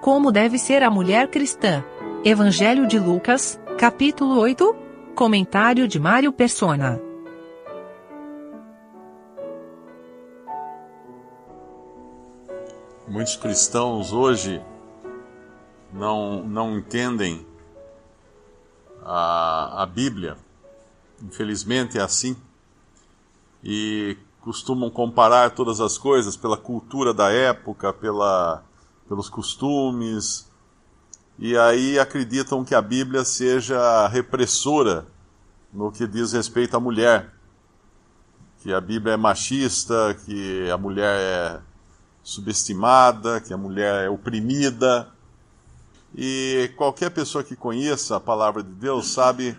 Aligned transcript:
Como 0.00 0.32
deve 0.32 0.58
ser 0.58 0.82
a 0.82 0.90
mulher 0.90 1.28
cristã. 1.28 1.84
Evangelho 2.24 2.86
de 2.86 2.98
Lucas, 2.98 3.60
capítulo 3.78 4.38
8. 4.40 4.74
Comentário 5.14 5.86
de 5.86 6.00
Mário 6.00 6.32
Persona. 6.32 6.98
Muitos 13.06 13.36
cristãos 13.36 14.10
hoje 14.10 14.64
não, 15.92 16.44
não 16.44 16.78
entendem 16.78 17.46
a, 19.04 19.82
a 19.82 19.86
Bíblia. 19.86 20.38
Infelizmente 21.22 21.98
é 21.98 22.00
assim. 22.00 22.34
E 23.62 24.16
costumam 24.40 24.88
comparar 24.88 25.50
todas 25.50 25.78
as 25.78 25.98
coisas 25.98 26.38
pela 26.38 26.56
cultura 26.56 27.12
da 27.12 27.30
época, 27.30 27.92
pela, 27.92 28.64
pelos 29.10 29.28
costumes, 29.28 30.48
e 31.36 31.58
aí 31.58 31.98
acreditam 31.98 32.64
que 32.64 32.76
a 32.76 32.80
Bíblia 32.80 33.24
seja 33.24 34.06
repressora 34.06 35.04
no 35.72 35.90
que 35.90 36.06
diz 36.06 36.32
respeito 36.32 36.76
à 36.76 36.80
mulher. 36.80 37.34
Que 38.62 38.72
a 38.72 38.80
Bíblia 38.80 39.14
é 39.14 39.16
machista, 39.16 40.16
que 40.24 40.70
a 40.70 40.78
mulher 40.78 41.18
é 41.18 41.60
subestimada, 42.22 43.40
que 43.40 43.52
a 43.52 43.56
mulher 43.56 44.04
é 44.04 44.08
oprimida. 44.08 45.08
E 46.14 46.72
qualquer 46.76 47.10
pessoa 47.10 47.42
que 47.42 47.56
conheça 47.56 48.14
a 48.14 48.20
palavra 48.20 48.62
de 48.62 48.70
Deus 48.70 49.08
sabe 49.08 49.58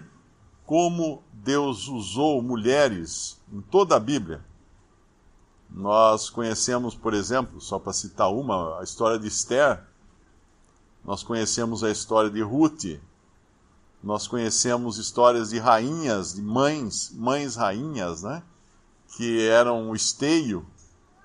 como 0.66 1.22
Deus 1.34 1.90
usou 1.90 2.42
mulheres 2.42 3.38
em 3.52 3.60
toda 3.60 3.98
a 3.98 4.00
Bíblia. 4.00 4.46
Nós 5.72 6.30
conhecemos, 6.30 6.96
por 6.96 7.14
exemplo, 7.14 7.62
só 7.62 7.80
para 7.80 7.94
citar 7.94 8.30
uma, 8.32 8.80
a 8.80 8.84
história 8.84 9.18
de 9.18 9.28
Esther. 9.28 9.82
Nós 11.04 11.24
conhecemos 11.24 11.82
a 11.84 11.90
história 11.90 12.30
de 12.30 12.42
Ruth. 12.42 13.00
Nós 14.04 14.28
conhecemos 14.28 14.98
histórias 14.98 15.52
de 15.52 15.60
rainhas, 15.60 16.34
de 16.34 16.42
mães, 16.42 17.12
mães 17.12 17.56
rainhas, 17.56 18.24
né? 18.24 18.44
Que 19.16 19.48
eram 19.48 19.90
o 19.90 19.96
esteio 19.96 20.66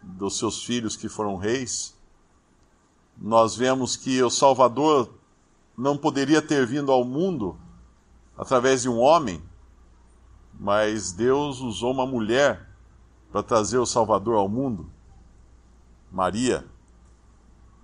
dos 0.00 0.38
seus 0.38 0.62
filhos 0.62 0.96
que 0.96 1.08
foram 1.08 1.36
reis. 1.36 1.94
Nós 3.18 3.56
vemos 3.56 3.96
que 3.96 4.22
o 4.22 4.30
Salvador 4.30 5.12
não 5.76 5.96
poderia 5.96 6.40
ter 6.40 6.66
vindo 6.66 6.92
ao 6.92 7.04
mundo 7.04 7.58
através 8.36 8.82
de 8.82 8.88
um 8.88 8.98
homem, 8.98 9.42
mas 10.58 11.12
Deus 11.12 11.60
usou 11.60 11.92
uma 11.92 12.06
mulher 12.06 12.65
para 13.36 13.42
trazer 13.42 13.76
o 13.76 13.84
Salvador 13.84 14.36
ao 14.38 14.48
mundo, 14.48 14.90
Maria. 16.10 16.64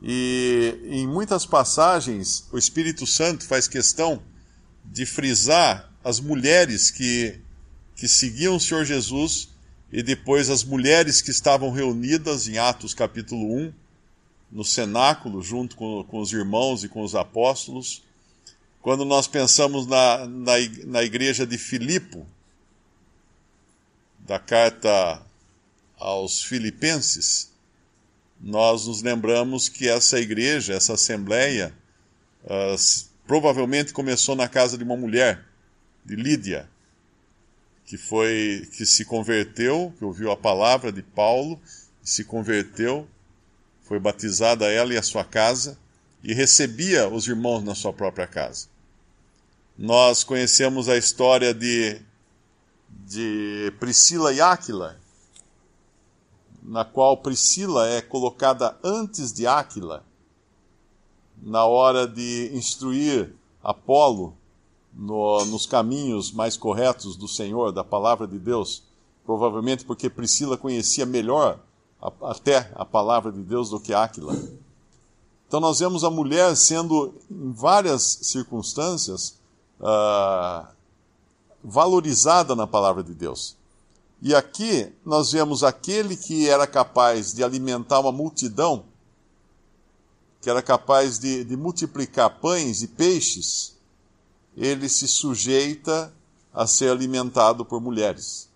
E 0.03 0.81
em 0.85 1.07
muitas 1.07 1.45
passagens, 1.45 2.49
o 2.51 2.57
Espírito 2.57 3.07
Santo 3.07 3.45
faz 3.45 3.69
questão 3.69 4.23
de 4.83 5.05
frisar 5.05 5.93
as 6.03 6.19
mulheres 6.21 6.91
que, 6.91 7.39
que 7.95 8.09
seguiam 8.09 8.57
o 8.57 8.61
Senhor 8.61 8.87
Jesus 8.87 9.51
e 9.93 10.03
depois 10.03 10.49
as 10.49 10.65
mulheres 10.65 11.21
que 11.21 11.31
estavam 11.31 11.71
reunidas 11.71 12.49
em 12.49 12.57
Atos 12.57 12.95
capítulo 12.95 13.55
1, 13.55 13.75
no 14.51 14.65
cenáculo, 14.65 15.43
junto 15.43 15.77
com, 15.77 16.03
com 16.05 16.19
os 16.19 16.33
irmãos 16.33 16.83
e 16.83 16.89
com 16.89 17.03
os 17.03 17.15
apóstolos. 17.15 18.03
Quando 18.81 19.05
nós 19.05 19.27
pensamos 19.27 19.87
na, 19.87 20.27
na, 20.27 20.53
na 20.87 21.03
igreja 21.03 21.47
de 21.47 21.59
Filipo, 21.59 22.27
da 24.19 24.39
carta 24.39 25.23
aos 26.03 26.43
Filipenses, 26.43 27.53
nós 28.41 28.87
nos 28.87 29.03
lembramos 29.03 29.69
que 29.69 29.89
essa 29.89 30.19
igreja, 30.19 30.75
essa 30.75 30.95
assembleia, 30.95 31.73
uh, 32.45 33.07
provavelmente 33.25 33.93
começou 33.93 34.35
na 34.35 34.49
casa 34.49 34.77
de 34.77 34.83
uma 34.83 34.97
mulher, 34.97 35.45
de 36.05 36.17
Lídia, 36.17 36.69
que 37.87 37.97
foi 37.97 38.69
que 38.77 38.85
se 38.85 39.05
converteu, 39.05 39.95
que 39.97 40.05
ouviu 40.05 40.33
a 40.33 40.37
palavra 40.37 40.91
de 40.91 41.03
Paulo, 41.03 41.61
se 42.03 42.25
converteu, 42.25 43.07
foi 43.83 44.01
batizada 44.01 44.67
ela 44.67 44.93
e 44.93 44.97
a 44.97 45.03
sua 45.03 45.25
casa 45.25 45.79
e 46.23 46.35
recebia 46.35 47.09
os 47.09 47.29
irmãos 47.29 47.63
na 47.63 47.75
sua 47.77 47.93
própria 47.93 48.27
casa. 48.27 48.67
Nós 49.79 50.25
conhecemos 50.25 50.89
a 50.89 50.97
história 50.97 51.55
de, 51.55 52.01
de 52.89 53.73
Priscila 53.79 54.33
e 54.33 54.41
Áquila, 54.41 55.02
na 56.63 56.85
qual 56.85 57.17
Priscila 57.17 57.89
é 57.89 58.01
colocada 58.01 58.79
antes 58.85 59.33
de 59.33 59.47
Áquila, 59.47 60.05
na 61.43 61.65
hora 61.65 62.07
de 62.07 62.51
instruir 62.55 63.35
Apolo 63.63 64.35
no, 64.93 65.45
nos 65.47 65.67
caminhos 65.67 66.31
mais 66.31 66.57
corretos 66.57 67.17
do 67.17 67.27
Senhor, 67.27 67.73
da 67.73 67.83
palavra 67.83 68.27
de 68.27 68.39
Deus, 68.39 68.83
provavelmente 69.25 69.85
porque 69.85 70.11
Priscila 70.11 70.57
conhecia 70.57 71.07
melhor 71.07 71.59
a, 72.01 72.13
até 72.31 72.71
a 72.75 72.85
palavra 72.85 73.33
de 73.33 73.43
Deus 73.43 73.71
do 73.71 73.81
que 73.81 73.95
Áquila. 73.95 74.37
Então 75.49 75.61
nós 75.61 75.81
vemos 75.81 76.05
a 76.05 76.11
mulher 76.11 76.57
sendo, 76.57 77.15
em 77.31 77.53
várias 77.53 78.03
circunstâncias, 78.23 79.39
uh, 79.81 80.67
valorizada 81.63 82.57
na 82.57 82.67
palavra 82.67 83.03
de 83.03 83.15
Deus. 83.15 83.57
E 84.25 84.37
aqui 84.37 84.93
nós 85.05 85.33
vemos 85.33 85.65
aquele 85.65 86.17
que 86.17 86.49
era 86.49 86.65
capaz 86.65 87.35
de 87.35 87.43
alimentar 87.43 87.99
uma 87.99 88.13
multidão, 88.13 88.85
que 90.41 90.49
era 90.49 90.63
capaz 90.63 91.19
de, 91.19 91.43
de 91.43 91.57
multiplicar 91.57 92.39
pães 92.39 92.83
e 92.83 92.87
peixes, 92.87 93.77
ele 94.57 94.89
se 94.89 95.09
sujeita 95.09 96.15
a 96.55 96.69
ser 96.69 96.93
alimentado 96.93 97.65
por 97.65 97.81
mulheres. 97.81 98.49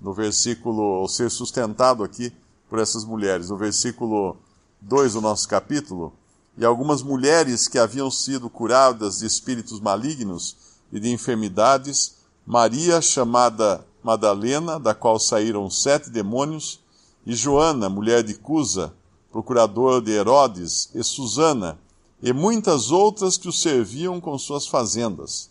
No 0.00 0.12
versículo, 0.12 0.82
ou 0.82 1.08
ser 1.08 1.30
sustentado 1.30 2.02
aqui 2.02 2.32
por 2.68 2.80
essas 2.80 3.04
mulheres. 3.04 3.50
No 3.50 3.56
versículo 3.56 4.36
2 4.80 5.12
do 5.12 5.20
nosso 5.20 5.48
capítulo, 5.48 6.12
e 6.58 6.64
algumas 6.64 7.00
mulheres 7.00 7.68
que 7.68 7.78
haviam 7.78 8.10
sido 8.10 8.50
curadas 8.50 9.20
de 9.20 9.26
espíritos 9.26 9.78
malignos 9.78 10.56
e 10.92 10.98
de 10.98 11.10
enfermidades, 11.10 12.16
Maria, 12.44 13.00
chamada 13.00 13.86
Madalena, 14.04 14.78
da 14.78 14.94
qual 14.94 15.18
saíram 15.18 15.70
sete 15.70 16.10
demônios, 16.10 16.78
e 17.24 17.34
Joana, 17.34 17.88
mulher 17.88 18.22
de 18.22 18.34
Cusa, 18.34 18.92
procuradora 19.32 19.98
de 20.02 20.12
Herodes, 20.12 20.90
e 20.94 21.02
Susana, 21.02 21.78
e 22.22 22.30
muitas 22.30 22.90
outras 22.90 23.38
que 23.38 23.48
o 23.48 23.52
serviam 23.52 24.20
com 24.20 24.38
suas 24.38 24.66
fazendas. 24.66 25.48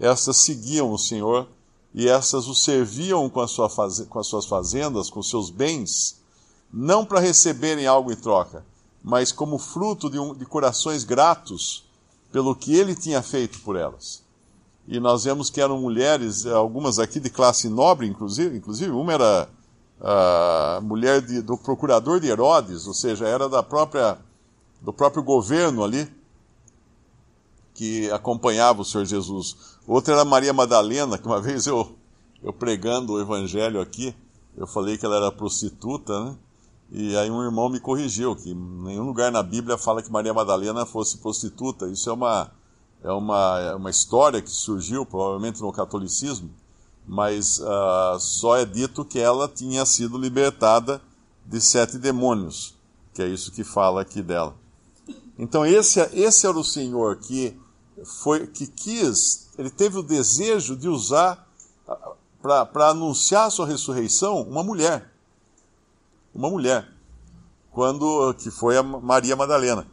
Estas 0.00 0.38
seguiam 0.38 0.90
o 0.90 0.98
Senhor, 0.98 1.46
e 1.94 2.08
estas 2.08 2.48
o 2.48 2.54
serviam 2.54 3.28
com, 3.28 3.46
sua 3.46 3.68
com 4.08 4.18
as 4.18 4.26
suas 4.26 4.46
fazendas, 4.46 5.10
com 5.10 5.22
seus 5.22 5.50
bens, 5.50 6.22
não 6.72 7.04
para 7.04 7.20
receberem 7.20 7.86
algo 7.86 8.10
em 8.10 8.16
troca, 8.16 8.64
mas 9.04 9.30
como 9.30 9.58
fruto 9.58 10.08
de, 10.08 10.18
um, 10.18 10.34
de 10.34 10.46
corações 10.46 11.04
gratos 11.04 11.84
pelo 12.32 12.56
que 12.56 12.74
ele 12.74 12.94
tinha 12.94 13.22
feito 13.22 13.60
por 13.60 13.76
elas 13.76 14.26
e 14.88 14.98
nós 14.98 15.24
vemos 15.24 15.50
que 15.50 15.60
eram 15.60 15.78
mulheres, 15.78 16.46
algumas 16.46 16.98
aqui 16.98 17.20
de 17.20 17.28
classe 17.28 17.68
nobre, 17.68 18.06
inclusive, 18.06 18.56
inclusive 18.56 18.90
uma 18.90 19.12
era 19.12 19.48
a 20.00 20.80
mulher 20.82 21.20
de, 21.20 21.42
do 21.42 21.58
procurador 21.58 22.20
de 22.20 22.28
Herodes, 22.28 22.86
ou 22.86 22.94
seja, 22.94 23.26
era 23.26 23.48
da 23.48 23.62
própria, 23.62 24.16
do 24.80 24.92
próprio 24.92 25.22
governo 25.22 25.84
ali, 25.84 26.08
que 27.74 28.10
acompanhava 28.10 28.80
o 28.80 28.84
Senhor 28.84 29.04
Jesus. 29.04 29.76
Outra 29.86 30.14
era 30.14 30.24
Maria 30.24 30.52
Madalena, 30.52 31.18
que 31.18 31.26
uma 31.26 31.40
vez 31.42 31.66
eu, 31.66 31.94
eu 32.42 32.52
pregando 32.52 33.12
o 33.12 33.20
evangelho 33.20 33.80
aqui, 33.80 34.14
eu 34.56 34.66
falei 34.66 34.96
que 34.96 35.04
ela 35.04 35.16
era 35.16 35.32
prostituta, 35.32 36.24
né? 36.24 36.36
E 36.90 37.14
aí 37.18 37.30
um 37.30 37.42
irmão 37.42 37.68
me 37.68 37.78
corrigiu, 37.78 38.34
que 38.34 38.54
nenhum 38.54 39.04
lugar 39.04 39.30
na 39.30 39.42
Bíblia 39.42 39.76
fala 39.76 40.02
que 40.02 40.10
Maria 40.10 40.32
Madalena 40.32 40.86
fosse 40.86 41.18
prostituta. 41.18 41.86
Isso 41.86 42.08
é 42.08 42.12
uma, 42.14 42.50
é 43.02 43.12
uma, 43.12 43.60
é 43.60 43.74
uma 43.74 43.90
história 43.90 44.42
que 44.42 44.50
surgiu 44.50 45.06
provavelmente 45.06 45.60
no 45.60 45.72
catolicismo, 45.72 46.50
mas 47.06 47.58
uh, 47.58 48.18
só 48.18 48.56
é 48.56 48.64
dito 48.64 49.04
que 49.04 49.18
ela 49.18 49.48
tinha 49.48 49.84
sido 49.86 50.18
libertada 50.18 51.00
de 51.46 51.60
sete 51.60 51.96
demônios, 51.96 52.74
que 53.14 53.22
é 53.22 53.26
isso 53.26 53.52
que 53.52 53.64
fala 53.64 54.02
aqui 54.02 54.20
dela. 54.20 54.54
Então 55.38 55.64
esse, 55.64 56.00
esse 56.12 56.46
era 56.46 56.58
o 56.58 56.64
Senhor 56.64 57.16
que 57.16 57.58
foi 58.04 58.46
que 58.46 58.66
quis, 58.66 59.48
ele 59.56 59.70
teve 59.70 59.98
o 59.98 60.02
desejo 60.02 60.76
de 60.76 60.88
usar 60.88 61.48
ah, 61.86 62.66
para 62.70 62.88
anunciar 62.88 63.46
a 63.46 63.50
sua 63.50 63.66
ressurreição 63.66 64.42
uma 64.42 64.62
mulher, 64.62 65.12
uma 66.34 66.50
mulher, 66.50 66.88
quando 67.70 68.34
que 68.34 68.50
foi 68.50 68.76
a 68.76 68.82
Maria 68.82 69.34
Madalena 69.36 69.86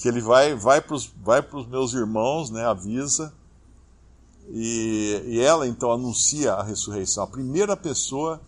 que 0.00 0.08
ele 0.08 0.20
vai 0.20 0.54
vai 0.54 0.80
para 0.80 0.94
os 0.94 1.10
vai 1.22 1.42
pros 1.42 1.66
meus 1.66 1.92
irmãos, 1.92 2.50
né, 2.50 2.64
avisa, 2.64 3.32
e, 4.48 5.22
e 5.26 5.40
ela 5.40 5.66
então 5.66 5.90
anuncia 5.90 6.52
a 6.52 6.62
ressurreição. 6.62 7.24
A 7.24 7.26
primeira 7.26 7.76
pessoa 7.76 8.40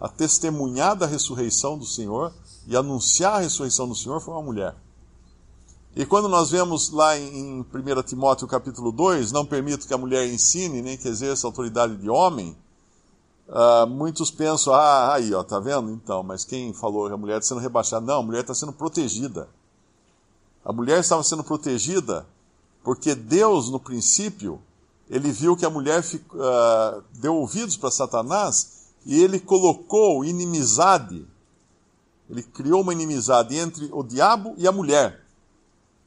a 0.00 0.08
testemunhar 0.08 0.94
da 0.94 1.06
ressurreição 1.06 1.78
do 1.78 1.86
Senhor 1.86 2.32
e 2.66 2.76
anunciar 2.76 3.34
a 3.34 3.38
ressurreição 3.38 3.88
do 3.88 3.94
Senhor 3.94 4.20
foi 4.20 4.34
uma 4.34 4.42
mulher. 4.42 4.74
E 5.94 6.04
quando 6.04 6.28
nós 6.28 6.50
vemos 6.50 6.90
lá 6.90 7.16
em 7.16 7.60
1 7.60 8.02
Timóteo 8.02 8.46
capítulo 8.46 8.92
2, 8.92 9.32
não 9.32 9.46
permito 9.46 9.86
que 9.86 9.94
a 9.94 9.98
mulher 9.98 10.26
ensine, 10.26 10.82
nem 10.82 10.98
que 10.98 11.08
exerça 11.08 11.46
autoridade 11.46 11.96
de 11.96 12.10
homem, 12.10 12.54
uh, 13.48 13.86
muitos 13.86 14.30
pensam, 14.30 14.74
ah, 14.74 15.14
aí, 15.14 15.32
ó, 15.32 15.42
tá 15.42 15.58
vendo? 15.58 15.90
Então, 15.90 16.22
mas 16.22 16.44
quem 16.44 16.74
falou 16.74 17.08
que 17.08 17.14
a 17.14 17.16
mulher 17.16 17.38
está 17.38 17.48
sendo 17.48 17.62
rebaixada? 17.62 18.04
Não, 18.04 18.20
a 18.20 18.22
mulher 18.22 18.42
está 18.42 18.52
sendo 18.52 18.74
protegida. 18.74 19.48
A 20.66 20.72
mulher 20.72 20.98
estava 20.98 21.22
sendo 21.22 21.44
protegida 21.44 22.26
porque 22.82 23.14
Deus, 23.14 23.70
no 23.70 23.78
princípio, 23.78 24.60
ele 25.08 25.30
viu 25.30 25.56
que 25.56 25.64
a 25.64 25.70
mulher 25.70 26.02
uh, 26.02 27.04
deu 27.12 27.36
ouvidos 27.36 27.76
para 27.76 27.88
Satanás 27.88 28.88
e 29.06 29.22
ele 29.22 29.38
colocou 29.38 30.24
inimizade, 30.24 31.24
ele 32.28 32.42
criou 32.42 32.80
uma 32.80 32.92
inimizade 32.92 33.54
entre 33.56 33.88
o 33.92 34.02
diabo 34.02 34.54
e 34.58 34.66
a 34.66 34.72
mulher 34.72 35.24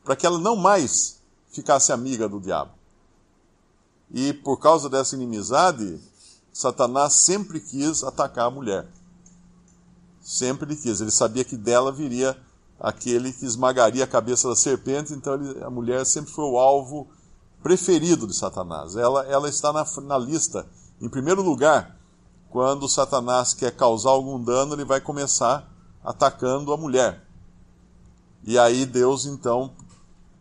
para 0.04 0.18
que 0.18 0.26
ela 0.26 0.38
não 0.38 0.58
mais 0.58 1.22
ficasse 1.50 1.94
amiga 1.94 2.28
do 2.28 2.42
diabo. 2.42 2.72
E 4.12 4.34
por 4.34 4.58
causa 4.58 4.90
dessa 4.90 5.16
inimizade, 5.16 6.02
Satanás 6.52 7.14
sempre 7.14 7.62
quis 7.62 8.04
atacar 8.04 8.48
a 8.48 8.52
mulher. 8.52 8.88
Sempre 10.22 10.66
ele 10.66 10.76
quis. 10.76 11.00
Ele 11.00 11.12
sabia 11.12 11.46
que 11.46 11.56
dela 11.56 11.94
viria 11.94 12.38
aquele 12.80 13.34
que 13.34 13.46
esmagaria 13.46 14.04
a 14.04 14.08
cabeça 14.08 14.48
da 14.48 14.56
serpente, 14.56 15.14
então 15.14 15.34
ele, 15.34 15.64
a 15.64 15.70
mulher 15.70 16.06
sempre 16.06 16.32
foi 16.32 16.46
o 16.46 16.58
alvo 16.58 17.08
preferido 17.62 18.26
de 18.26 18.34
Satanás. 18.34 18.96
Ela, 18.96 19.26
ela 19.26 19.50
está 19.50 19.74
na, 19.74 19.86
na 20.04 20.18
lista, 20.18 20.66
em 21.02 21.10
primeiro 21.10 21.42
lugar, 21.42 21.98
quando 22.50 22.88
Satanás 22.88 23.54
quer 23.54 23.76
causar 23.76 24.12
algum 24.12 24.42
dano, 24.42 24.74
ele 24.74 24.86
vai 24.86 25.02
começar 25.02 25.70
atacando 26.04 26.74
a 26.74 26.78
mulher. 26.78 27.24
E 28.44 28.58
aí 28.58 28.86
Deus 28.86 29.26
então 29.26 29.72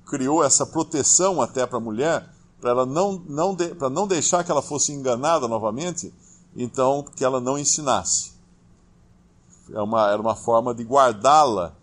criou 0.06 0.42
essa 0.42 0.64
proteção 0.64 1.42
até 1.42 1.66
para 1.66 1.78
a 1.78 1.80
mulher, 1.80 2.28
para 2.60 2.70
ela 2.70 2.86
não, 2.86 3.22
não, 3.28 3.54
de, 3.54 3.74
não 3.90 4.06
deixar 4.06 4.42
que 4.42 4.50
ela 4.50 4.62
fosse 4.62 4.92
enganada 4.92 5.46
novamente, 5.46 6.14
então 6.56 7.04
que 7.14 7.24
ela 7.24 7.40
não 7.40 7.58
ensinasse. 7.58 8.32
É 9.70 9.80
uma, 9.82 10.10
era 10.10 10.20
uma 10.20 10.34
forma 10.34 10.74
de 10.74 10.82
guardá-la 10.82 11.76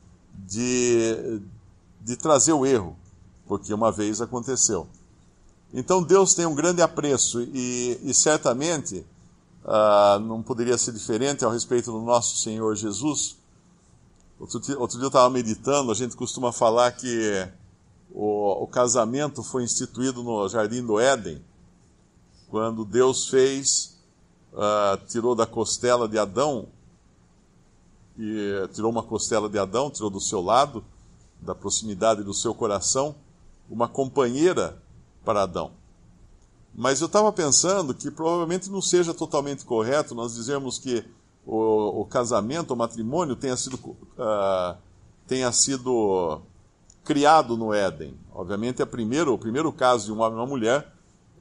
de, 0.48 1.42
de 2.02 2.16
trazer 2.16 2.54
o 2.54 2.66
erro, 2.66 2.98
porque 3.48 3.74
uma 3.74 3.92
vez 3.92 4.22
aconteceu. 4.22 4.88
Então 5.74 6.02
Deus 6.02 6.34
tem 6.34 6.46
um 6.46 6.56
grande 6.56 6.82
apreço 6.82 7.42
e, 7.42 8.00
e 8.04 8.14
certamente 8.14 9.06
uh, 9.64 10.20
não 10.20 10.42
poderia 10.42 10.78
ser 10.78 10.94
diferente 10.94 11.44
ao 11.44 11.52
respeito 11.52 11.92
do 11.92 12.02
nosso 12.02 12.38
Senhor 12.38 12.76
Jesus. 12.76 13.38
Outro, 14.40 14.60
outro 14.80 14.98
dia 14.98 15.06
eu 15.06 15.10
estava 15.10 15.30
meditando, 15.30 15.92
a 15.92 15.96
gente 15.96 16.16
costuma 16.16 16.52
falar 16.52 16.92
que 16.92 17.48
o, 18.12 18.64
o 18.64 18.68
casamento 18.68 19.44
foi 19.44 19.64
instituído 19.64 20.24
no 20.24 20.48
Jardim 20.48 20.86
do 20.86 21.00
Éden, 21.00 21.44
quando 22.50 22.86
Deus 22.86 23.28
fez, 23.28 23.98
uh, 24.54 24.98
tirou 25.08 25.36
da 25.36 25.46
costela 25.46 26.08
de 26.08 26.18
Adão, 26.18 26.68
e 28.18 28.68
tirou 28.74 28.92
uma 28.92 29.04
costela 29.04 29.50
de 29.50 29.60
Adão, 29.60 29.90
tirou 29.90 30.10
do 30.10 30.22
seu 30.22 30.42
lado, 30.42 30.84
da 31.40 31.54
proximidade 31.54 32.24
do 32.24 32.34
seu 32.34 32.54
coração, 32.54 33.16
uma 33.70 33.88
companheira 33.88 34.82
para 35.24 35.44
Adão. 35.44 35.72
Mas 36.74 37.00
eu 37.02 37.08
estava 37.08 37.32
pensando 37.32 37.94
que 37.94 38.12
provavelmente 38.12 38.70
não 38.70 38.82
seja 38.82 39.14
totalmente 39.14 39.64
correto 39.64 40.14
nós 40.14 40.34
dizermos 40.34 40.78
que 40.78 41.06
o, 41.46 42.02
o 42.02 42.06
casamento, 42.06 42.74
o 42.74 42.78
matrimônio 42.78 43.36
tenha 43.36 43.56
sido, 43.56 43.76
uh, 43.76 44.76
tenha 45.28 45.52
sido 45.52 46.42
criado 47.04 47.56
no 47.56 47.74
Éden. 47.74 48.18
Obviamente, 48.34 48.82
é 48.82 48.86
primeiro, 48.86 49.34
o 49.34 49.38
primeiro 49.38 49.72
caso 49.72 50.06
de 50.06 50.12
um 50.12 50.20
homem 50.22 50.38
e 50.38 50.42
uma 50.42 50.48
mulher, 50.48 50.92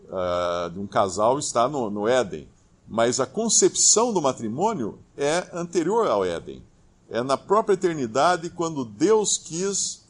uh, 0.04 0.70
de 0.70 0.78
um 0.78 0.86
casal, 0.86 1.38
está 1.38 1.68
no, 1.68 1.90
no 1.90 2.06
Éden. 2.06 2.46
Mas 2.86 3.18
a 3.18 3.26
concepção 3.26 4.12
do 4.12 4.20
matrimônio 4.20 4.98
é 5.16 5.48
anterior 5.52 6.06
ao 6.06 6.24
Éden. 6.24 6.62
É 7.08 7.22
na 7.22 7.36
própria 7.36 7.74
eternidade, 7.74 8.50
quando 8.50 8.84
Deus 8.84 9.38
quis 9.38 10.04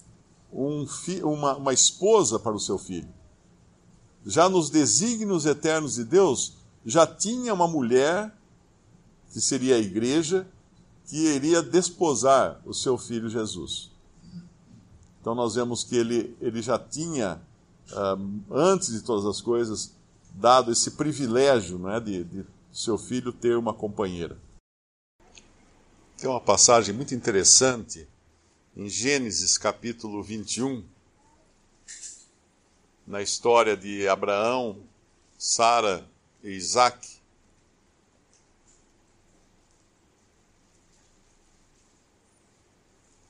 um 0.53 0.87
uma, 1.25 1.57
uma 1.57 1.73
esposa 1.73 2.39
para 2.39 2.55
o 2.55 2.61
seu 2.61 2.79
filho. 2.79 3.09
Já 4.25 4.49
nos 4.49 4.71
desígnios 4.71 5.45
eternos 5.45 5.97
de 5.97 6.05
Deus, 6.05 6.55
já 6.87 7.07
tinha 7.07 7.53
uma 7.53 7.67
mulher, 7.67 8.33
que 9.33 9.41
seria 9.41 9.77
a 9.77 9.81
igreja, 9.81 10.47
que 11.07 11.17
iria 11.17 11.63
desposar 11.63 12.61
o 12.65 12.73
seu 12.73 12.97
filho 12.97 13.29
Jesus. 13.29 13.91
Então 15.21 15.35
nós 15.35 15.55
vemos 15.55 15.83
que 15.83 15.97
ele, 15.97 16.37
ele 16.41 16.63
já 16.63 16.79
tinha, 16.79 17.41
uh, 17.93 18.55
antes 18.55 18.93
de 18.93 19.03
todas 19.03 19.27
as 19.27 19.41
coisas, 19.41 19.93
dado 20.35 20.71
esse 20.71 20.93
privilégio 20.93 21.79
não 21.79 21.91
é, 21.91 22.01
de, 22.01 22.25
de 22.25 22.47
seu 22.73 22.97
filho 22.97 23.33
ter 23.33 23.57
uma 23.57 23.73
companheira. 23.73 24.37
Tem 26.25 26.31
uma 26.31 26.41
passagem 26.41 26.95
muito 26.95 27.15
interessante 27.15 28.09
em 28.75 28.89
Gênesis 28.89 29.59
capítulo 29.59 30.23
21, 30.23 30.83
na 33.07 33.21
história 33.21 33.77
de 33.77 34.09
Abraão, 34.09 34.83
Sara 35.37 36.09
e 36.43 36.49
Isaac. 36.49 37.19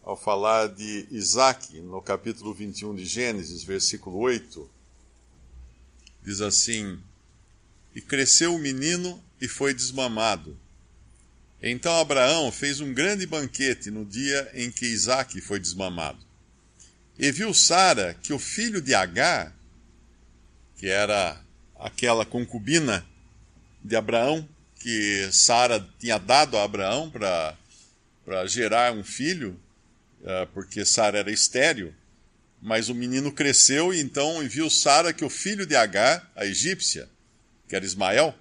ao 0.05 0.17
falar 0.17 0.69
de 0.69 1.09
Isaac, 1.11 1.81
no 1.81 2.01
capítulo 2.01 2.55
21 2.55 2.95
de 2.95 3.05
Gênesis, 3.05 3.65
versículo 3.65 4.19
8, 4.19 4.71
diz 6.23 6.41
assim: 6.41 7.03
E 7.93 8.01
cresceu 8.01 8.55
o 8.55 8.59
menino 8.61 9.21
e 9.41 9.49
foi 9.49 9.75
desmamado. 9.75 10.57
Então 11.67 11.99
Abraão 11.99 12.53
fez 12.53 12.83
um 12.83 12.93
grande 12.93 13.27
banquete 13.27 13.91
no 13.91 14.05
dia 14.05 14.51
em 14.53 14.71
que 14.71 14.85
Isaac 14.85 15.41
foi 15.41 15.59
desmamado. 15.59 16.19
E 17.19 17.33
viu 17.33 17.55
Sara 17.55 18.15
que 18.23 18.35
o 18.35 18.39
filho 18.39 18.83
de 18.83 18.95
Agar, 18.95 19.51
que 20.77 20.89
era 20.89 21.41
aquela 21.81 22.27
concubina 22.27 23.03
de 23.83 23.97
Abraão, 23.97 24.47
que 24.79 25.27
Sara 25.33 25.89
tinha 25.99 26.19
dado 26.19 26.59
a 26.59 26.65
Abraão 26.65 27.11
para 27.11 28.47
gerar 28.47 28.93
um 28.93 29.03
filho, 29.03 29.59
uh, 30.21 30.47
porque 30.53 30.85
Sara 30.85 31.21
era 31.21 31.31
estéril, 31.31 31.95
mas 32.61 32.91
o 32.91 32.95
menino 32.95 33.33
cresceu 33.33 33.95
e 33.95 34.01
então 34.01 34.47
viu 34.47 34.69
Sara 34.69 35.15
que 35.15 35.25
o 35.25 35.31
filho 35.31 35.65
de 35.65 35.75
Agar, 35.75 36.31
a 36.37 36.45
egípcia, 36.45 37.09
que 37.67 37.75
era 37.75 37.87
Ismael, 37.87 38.35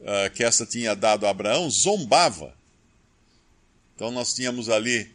uh, 0.00 0.30
que 0.34 0.44
essa 0.44 0.66
tinha 0.66 0.94
dado 0.94 1.26
a 1.26 1.30
Abraão, 1.30 1.70
zombava. 1.70 2.54
Então 3.94 4.10
nós 4.10 4.34
tínhamos 4.34 4.68
ali 4.68 5.10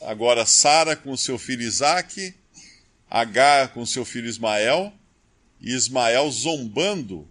agora 0.00 0.44
Sara 0.46 0.96
com 0.96 1.16
seu 1.16 1.38
filho 1.38 1.62
Isaac, 1.62 2.34
Agar 3.10 3.72
com 3.72 3.84
seu 3.84 4.04
filho 4.04 4.28
Ismael, 4.28 4.92
e 5.60 5.74
Ismael 5.74 6.30
zombando 6.30 7.28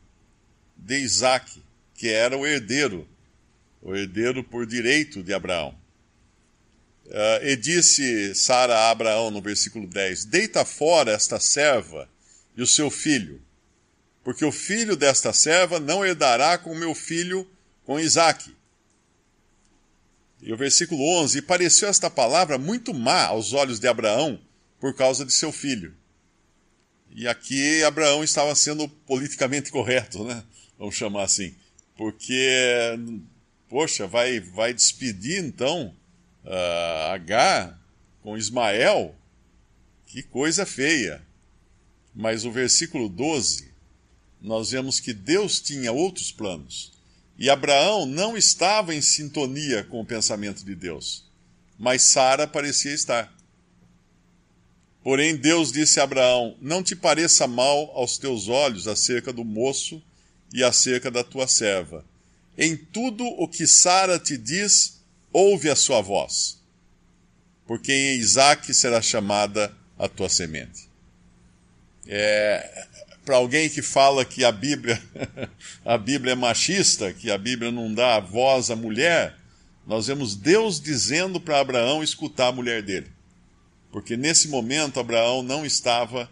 de 0.75 0.98
Isaac, 0.98 1.63
que 1.95 2.09
era 2.09 2.38
o 2.38 2.45
herdeiro, 2.45 3.07
o 3.81 3.95
herdeiro 3.95 4.43
por 4.43 4.65
direito 4.65 5.24
de 5.24 5.33
Abraão. 5.33 5.74
Uh, 7.05 7.45
e 7.45 7.55
disse 7.55 8.36
Sara 8.36 8.75
a 8.75 8.91
Abraão 8.91 9.31
no 9.31 9.41
versículo 9.41 9.88
10: 9.88 10.25
Deita 10.25 10.65
fora 10.65 11.12
esta 11.12 11.39
serva 11.39 12.09
e 12.57 12.62
o 12.62 12.67
seu 12.67 12.91
filho, 12.91 13.41
porque 14.29 14.45
o 14.45 14.51
filho 14.51 14.95
desta 14.95 15.33
serva 15.33 15.79
não 15.79 16.05
herdará 16.05 16.55
com 16.55 16.75
meu 16.75 16.93
filho, 16.93 17.50
com 17.83 18.00
Isaque. 18.00 18.55
E 20.39 20.53
o 20.53 20.55
versículo 20.55 21.01
11: 21.21 21.39
E 21.39 21.41
pareceu 21.41 21.89
esta 21.89 22.12
palavra 22.12 22.59
muito 22.59 22.93
má 22.93 23.24
aos 23.24 23.53
olhos 23.53 23.79
de 23.79 23.88
Abraão 23.88 24.39
por 24.79 24.93
causa 24.93 25.25
de 25.25 25.33
seu 25.33 25.51
filho. 25.51 25.95
E 27.09 27.27
aqui 27.27 27.83
Abraão 27.83 28.24
estava 28.24 28.53
sendo 28.53 28.88
politicamente 28.88 29.71
correto, 29.71 30.24
né? 30.24 30.43
Vamos 30.77 30.93
chamar 30.93 31.24
assim. 31.24 31.55
Porque, 31.98 33.00
poxa, 33.67 34.05
vai, 34.05 34.39
vai 34.39 34.75
despedir 34.75 35.43
então 35.43 35.91
uh, 36.45 37.13
H 37.13 37.75
com 38.21 38.38
Ismael, 38.38 39.15
que 40.05 40.21
coisa 40.21 40.67
feia. 40.67 41.19
Mas 42.13 42.45
o 42.45 42.51
versículo 42.51 43.09
12, 43.09 43.69
nós 44.41 44.72
vemos 44.72 45.00
que 45.00 45.13
Deus 45.13 45.60
tinha 45.60 45.91
outros 45.91 46.31
planos. 46.31 46.91
E 47.38 47.50
Abraão 47.50 48.05
não 48.05 48.36
estava 48.36 48.93
em 48.93 49.01
sintonia 49.01 49.84
com 49.84 50.01
o 50.01 50.05
pensamento 50.05 50.63
de 50.65 50.75
Deus, 50.75 51.24
mas 51.77 52.01
Sara 52.01 52.46
parecia 52.46 52.93
estar. 52.93 53.34
Porém, 55.01 55.36
Deus 55.38 55.72
disse 55.72 56.00
a 56.00 56.03
Abraão: 56.03 56.58
Não 56.62 56.84
te 56.84 56.96
pareça 56.96 57.48
mal 57.48 57.91
aos 57.96 58.17
teus 58.17 58.50
olhos 58.50 58.88
acerca 58.88 59.31
do 59.31 59.46
moço 59.46 60.03
e 60.53 60.63
acerca 60.63 61.10
da 61.10 61.24
tua 61.24 61.48
serva. 61.48 62.05
Em 62.58 62.75
tudo 62.75 63.24
o 63.25 63.48
que 63.48 63.65
Sara 63.65 64.19
te 64.19 64.38
diz, 64.38 65.00
ouve 65.31 65.69
a 65.69 65.75
sua 65.77 66.01
voz, 66.01 66.60
porque 67.65 67.93
em 67.93 68.17
Isaac 68.17 68.74
será 68.74 69.01
chamada 69.01 69.74
a 69.98 70.10
tua 70.10 70.27
semente. 70.27 70.89
É, 72.05 72.88
Para 73.29 73.38
alguém 73.38 73.69
que 73.69 73.83
fala 73.83 74.25
que 74.25 74.43
a 74.43 74.51
Bíblia, 74.51 75.00
a 75.86 76.00
Bíblia 76.00 76.31
é 76.31 76.36
machista, 76.36 77.13
que 77.13 77.29
a 77.29 77.38
Bíblia 77.38 77.71
não 77.71 77.93
dá 77.93 78.19
voz 78.19 78.71
à 78.71 78.75
mulher, 78.75 79.36
nós 79.86 80.07
vemos 80.07 80.36
Deus 80.36 80.81
dizendo 80.81 81.39
para 81.39 81.59
Abraão 81.59 82.01
escutar 82.01 82.48
a 82.48 82.51
mulher 82.51 82.81
dele. 82.81 83.05
Porque 83.91 84.17
nesse 84.17 84.48
momento 84.48 85.00
Abraão 85.00 85.43
não 85.43 85.63
estava 85.63 86.27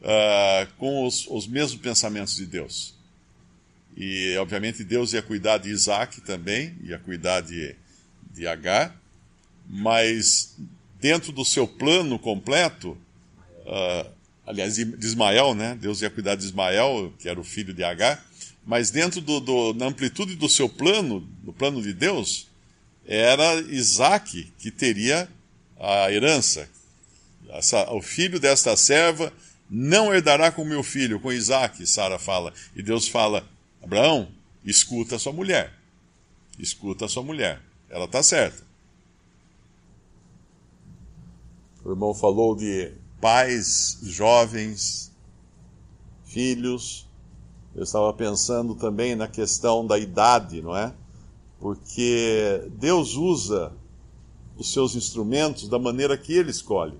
uh, 0.00 0.74
com 0.76 1.06
os, 1.06 1.24
os 1.28 1.46
mesmos 1.46 1.80
pensamentos 1.80 2.34
de 2.34 2.46
Deus. 2.46 2.96
E, 3.96 4.36
obviamente, 4.36 4.82
Deus 4.82 5.12
ia 5.12 5.22
cuidar 5.22 5.58
de 5.58 5.68
Isaac 5.68 6.20
também, 6.22 6.74
ia 6.82 6.98
cuidar 6.98 7.42
de, 7.42 7.76
de 8.34 8.48
Agar, 8.48 9.00
mas 9.68 10.56
dentro 10.98 11.30
do 11.30 11.44
seu 11.44 11.68
plano 11.68 12.18
completo, 12.18 12.98
uh, 13.60 14.19
aliás, 14.50 14.76
de 14.76 15.06
Ismael, 15.06 15.54
né? 15.54 15.78
Deus 15.80 16.02
ia 16.02 16.10
cuidar 16.10 16.34
de 16.34 16.44
Ismael, 16.44 17.12
que 17.18 17.28
era 17.28 17.40
o 17.40 17.44
filho 17.44 17.72
de 17.72 17.84
Agar, 17.84 18.22
mas 18.66 18.90
dentro 18.90 19.20
do, 19.20 19.40
do, 19.40 19.74
na 19.74 19.86
amplitude 19.86 20.34
do 20.34 20.48
seu 20.48 20.68
plano, 20.68 21.26
no 21.42 21.52
plano 21.52 21.80
de 21.80 21.92
Deus, 21.92 22.48
era 23.06 23.54
Isaac 23.60 24.52
que 24.58 24.70
teria 24.70 25.28
a 25.78 26.12
herança. 26.12 26.68
Essa, 27.48 27.90
o 27.92 28.02
filho 28.02 28.38
desta 28.38 28.76
serva 28.76 29.32
não 29.68 30.12
herdará 30.12 30.50
com 30.50 30.64
meu 30.64 30.82
filho, 30.82 31.20
com 31.20 31.32
Isaac, 31.32 31.86
Sara 31.86 32.18
fala. 32.18 32.52
E 32.74 32.82
Deus 32.82 33.08
fala: 33.08 33.48
Abraão, 33.82 34.28
escuta 34.64 35.16
a 35.16 35.18
sua 35.18 35.32
mulher. 35.32 35.72
Escuta 36.58 37.06
a 37.06 37.08
sua 37.08 37.22
mulher. 37.22 37.60
Ela 37.88 38.04
está 38.04 38.22
certa. 38.22 38.62
O 41.84 41.90
irmão 41.90 42.12
falou 42.14 42.54
de 42.54 42.92
pais 43.20 43.98
jovens, 44.02 45.12
filhos. 46.24 47.06
Eu 47.74 47.82
estava 47.82 48.12
pensando 48.12 48.74
também 48.74 49.14
na 49.14 49.28
questão 49.28 49.86
da 49.86 49.98
idade, 49.98 50.62
não 50.62 50.76
é? 50.76 50.92
Porque 51.60 52.68
Deus 52.78 53.14
usa 53.14 53.72
os 54.56 54.72
seus 54.72 54.94
instrumentos 54.94 55.68
da 55.68 55.78
maneira 55.78 56.16
que 56.16 56.32
ele 56.32 56.50
escolhe. 56.50 56.98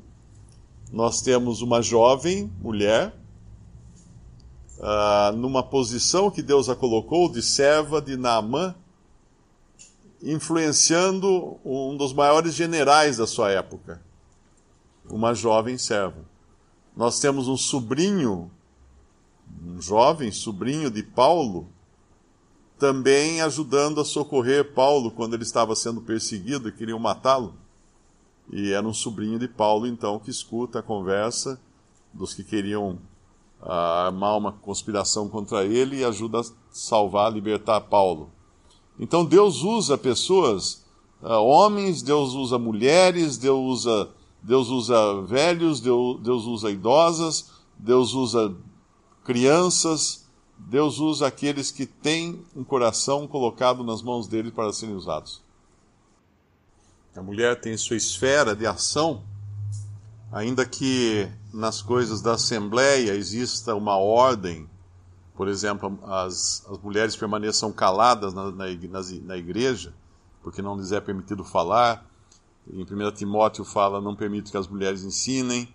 Nós 0.92 1.22
temos 1.22 1.62
uma 1.62 1.80
jovem 1.80 2.50
mulher, 2.60 3.14
uh, 4.78 5.36
numa 5.36 5.62
posição 5.62 6.30
que 6.30 6.42
Deus 6.42 6.68
a 6.68 6.76
colocou 6.76 7.30
de 7.30 7.42
serva 7.42 8.00
de 8.02 8.16
Naamã, 8.16 8.74
influenciando 10.22 11.58
um 11.64 11.96
dos 11.96 12.12
maiores 12.12 12.54
generais 12.54 13.16
da 13.16 13.26
sua 13.26 13.50
época 13.50 14.00
uma 15.10 15.34
jovem 15.34 15.76
serva. 15.76 16.24
Nós 16.96 17.18
temos 17.20 17.48
um 17.48 17.56
sobrinho, 17.56 18.50
um 19.62 19.80
jovem 19.80 20.30
sobrinho 20.30 20.90
de 20.90 21.02
Paulo, 21.02 21.68
também 22.78 23.40
ajudando 23.42 24.00
a 24.00 24.04
socorrer 24.04 24.72
Paulo 24.72 25.10
quando 25.10 25.34
ele 25.34 25.42
estava 25.42 25.74
sendo 25.74 26.00
perseguido 26.00 26.68
e 26.68 26.72
queriam 26.72 26.98
matá-lo. 26.98 27.54
E 28.52 28.72
era 28.72 28.86
um 28.86 28.94
sobrinho 28.94 29.38
de 29.38 29.46
Paulo, 29.46 29.86
então, 29.86 30.18
que 30.18 30.30
escuta 30.30 30.78
a 30.78 30.82
conversa 30.82 31.60
dos 32.12 32.34
que 32.34 32.42
queriam 32.42 32.98
ah, 33.62 34.06
armar 34.06 34.36
uma 34.36 34.52
conspiração 34.52 35.28
contra 35.28 35.64
ele 35.64 35.98
e 35.98 36.04
ajuda 36.04 36.40
a 36.40 36.44
salvar, 36.70 37.32
libertar 37.32 37.80
Paulo. 37.82 38.30
Então 38.98 39.24
Deus 39.24 39.62
usa 39.62 39.96
pessoas, 39.96 40.84
ah, 41.22 41.38
homens, 41.38 42.02
Deus 42.02 42.32
usa 42.32 42.58
mulheres, 42.58 43.36
Deus 43.36 43.80
usa 43.80 44.10
Deus 44.42 44.68
usa 44.68 45.22
velhos, 45.22 45.80
Deus, 45.80 46.44
usa 46.44 46.70
idosas, 46.70 47.50
Deus 47.78 48.14
usa 48.14 48.54
crianças, 49.24 50.26
Deus 50.56 50.98
usa 50.98 51.26
aqueles 51.26 51.70
que 51.70 51.86
têm 51.86 52.44
um 52.54 52.64
coração 52.64 53.26
colocado 53.26 53.84
nas 53.84 54.02
mãos 54.02 54.26
dele 54.26 54.50
para 54.50 54.72
serem 54.72 54.94
usados. 54.94 55.42
A 57.14 57.22
mulher 57.22 57.60
tem 57.60 57.76
sua 57.76 57.96
esfera 57.96 58.54
de 58.54 58.66
ação, 58.66 59.22
ainda 60.32 60.64
que 60.64 61.28
nas 61.52 61.82
coisas 61.82 62.22
da 62.22 62.34
Assembleia 62.34 63.14
exista 63.14 63.74
uma 63.74 63.96
ordem, 63.96 64.68
por 65.34 65.48
exemplo, 65.48 65.98
as, 66.04 66.64
as 66.70 66.78
mulheres 66.78 67.16
permaneçam 67.16 67.72
caladas 67.72 68.32
na, 68.32 68.50
na, 68.50 68.66
na 69.24 69.36
igreja, 69.36 69.92
porque 70.42 70.62
não 70.62 70.76
lhes 70.76 70.92
é 70.92 71.00
permitido 71.00 71.44
falar, 71.44 72.09
em 72.72 72.82
1 72.82 73.12
Timóteo 73.12 73.64
fala, 73.64 74.00
não 74.00 74.14
permite 74.14 74.50
que 74.50 74.56
as 74.56 74.68
mulheres 74.68 75.02
ensinem, 75.02 75.72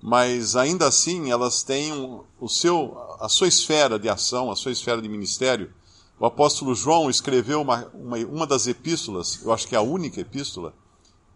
mas 0.00 0.54
ainda 0.54 0.86
assim 0.86 1.30
elas 1.30 1.62
têm 1.62 1.92
o 2.40 2.48
seu, 2.48 2.96
a 3.20 3.28
sua 3.28 3.48
esfera 3.48 3.98
de 3.98 4.08
ação, 4.08 4.50
a 4.50 4.56
sua 4.56 4.70
esfera 4.70 5.02
de 5.02 5.08
ministério. 5.08 5.72
O 6.18 6.26
apóstolo 6.26 6.74
João 6.74 7.10
escreveu 7.10 7.60
uma, 7.60 7.86
uma, 7.94 8.16
uma 8.18 8.46
das 8.46 8.66
epístolas, 8.66 9.40
eu 9.42 9.52
acho 9.52 9.66
que 9.66 9.74
é 9.74 9.78
a 9.78 9.82
única 9.82 10.20
epístola, 10.20 10.74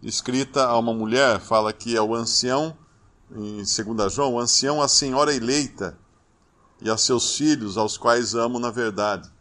escrita 0.01 0.65
a 0.65 0.77
uma 0.77 0.93
mulher, 0.93 1.39
fala 1.39 1.73
que 1.73 1.95
é 1.95 2.01
o 2.01 2.15
ancião, 2.15 2.77
em 3.31 3.57
2 3.57 4.13
João, 4.13 4.33
o 4.33 4.39
ancião, 4.39 4.81
a 4.81 4.87
senhora 4.87 5.33
eleita, 5.33 5.97
e 6.81 6.89
a 6.89 6.97
seus 6.97 7.37
filhos, 7.37 7.77
aos 7.77 7.97
quais 7.97 8.35
amo 8.35 8.59
na 8.59 8.69
verdade. 8.69 9.31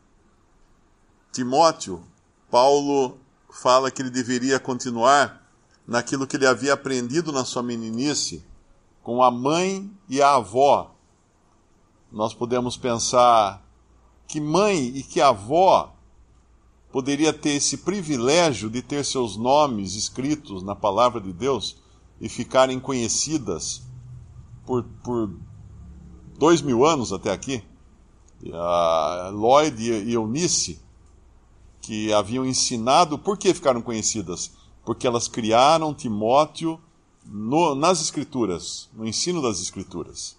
Timóteo, 1.32 2.04
Paulo 2.50 3.18
fala 3.50 3.90
que 3.90 4.00
ele 4.00 4.10
deveria 4.10 4.60
continuar 4.60 5.41
naquilo 5.86 6.26
que 6.26 6.36
ele 6.36 6.46
havia 6.46 6.74
aprendido 6.74 7.32
na 7.32 7.44
sua 7.44 7.62
meninice 7.62 8.44
com 9.02 9.22
a 9.22 9.30
mãe 9.30 9.90
e 10.08 10.22
a 10.22 10.34
avó. 10.34 10.94
Nós 12.10 12.32
podemos 12.32 12.76
pensar 12.76 13.62
que 14.28 14.40
mãe 14.40 14.78
e 14.96 15.02
que 15.02 15.20
avó 15.20 15.92
poderia 16.92 17.32
ter 17.32 17.54
esse 17.54 17.78
privilégio 17.78 18.70
de 18.70 18.82
ter 18.82 19.04
seus 19.04 19.36
nomes 19.36 19.94
escritos 19.94 20.62
na 20.62 20.74
palavra 20.74 21.20
de 21.20 21.32
Deus 21.32 21.76
e 22.20 22.28
ficarem 22.28 22.78
conhecidas 22.78 23.82
por, 24.64 24.84
por 25.02 25.34
dois 26.38 26.60
mil 26.60 26.84
anos 26.84 27.12
até 27.12 27.32
aqui. 27.32 27.64
A 28.52 29.30
Lloyd 29.32 29.80
e 29.82 30.12
Eunice, 30.12 30.80
que 31.80 32.12
haviam 32.12 32.44
ensinado, 32.44 33.18
por 33.18 33.38
que 33.38 33.54
ficaram 33.54 33.80
conhecidas? 33.80 34.50
Porque 34.84 35.06
elas 35.06 35.28
criaram 35.28 35.94
Timóteo 35.94 36.80
no, 37.24 37.74
nas 37.74 38.00
Escrituras, 38.00 38.88
no 38.92 39.06
ensino 39.06 39.40
das 39.40 39.60
Escrituras. 39.60 40.36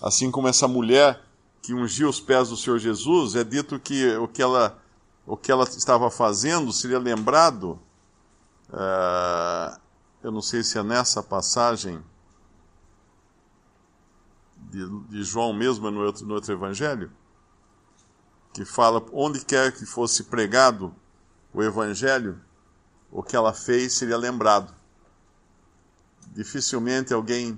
Assim 0.00 0.30
como 0.30 0.48
essa 0.48 0.66
mulher 0.66 1.22
que 1.62 1.72
ungiu 1.74 2.08
os 2.08 2.20
pés 2.20 2.48
do 2.48 2.56
Senhor 2.56 2.78
Jesus, 2.78 3.34
é 3.34 3.42
dito 3.42 3.78
que 3.78 4.16
o 4.16 4.28
que 4.28 4.42
ela, 4.42 4.78
o 5.26 5.36
que 5.36 5.50
ela 5.50 5.64
estava 5.64 6.10
fazendo 6.10 6.72
seria 6.72 6.98
lembrado, 6.98 7.78
uh, 8.70 9.78
eu 10.22 10.30
não 10.30 10.42
sei 10.42 10.62
se 10.62 10.78
é 10.78 10.82
nessa 10.82 11.22
passagem 11.22 12.02
de, 14.56 14.88
de 15.08 15.22
João 15.24 15.52
mesmo, 15.52 15.90
no 15.90 16.04
outro, 16.04 16.26
no 16.26 16.34
outro 16.34 16.52
evangelho, 16.52 17.10
que 18.52 18.64
fala 18.64 19.04
onde 19.12 19.44
quer 19.44 19.72
que 19.72 19.86
fosse 19.86 20.24
pregado 20.24 20.94
o 21.52 21.62
evangelho, 21.62 22.40
o 23.10 23.22
que 23.22 23.36
ela 23.36 23.52
fez 23.52 23.94
seria 23.94 24.16
lembrado. 24.16 24.74
Dificilmente 26.34 27.14
alguém 27.14 27.52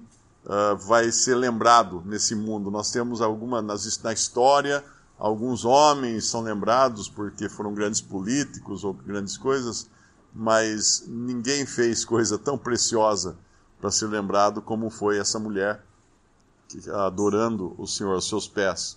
uh, 0.45 0.77
vai 0.77 1.11
ser 1.11 1.35
lembrado 1.35 2.03
nesse 2.05 2.35
mundo. 2.35 2.71
Nós 2.71 2.91
temos 2.91 3.21
alguma 3.21 3.61
nas, 3.61 4.01
na 4.03 4.13
história 4.13 4.85
alguns 5.19 5.65
homens 5.65 6.27
são 6.27 6.41
lembrados 6.41 7.09
porque 7.09 7.49
foram 7.49 7.75
grandes 7.75 8.01
políticos 8.01 8.85
ou 8.85 8.95
grandes 8.95 9.37
coisas, 9.37 9.91
mas 10.33 11.05
ninguém 11.09 11.67
fez 11.67 12.05
coisa 12.05 12.39
tão 12.39 12.57
preciosa 12.57 13.37
para 13.81 13.91
ser 13.91 14.07
lembrado 14.07 14.63
como 14.63 14.91
foi 14.91 15.19
essa 15.19 15.39
mulher 15.39 15.85
adorando 16.95 17.75
o 17.79 17.87
Senhor 17.87 18.15
aos 18.15 18.29
seus 18.29 18.47
pés. 18.47 18.97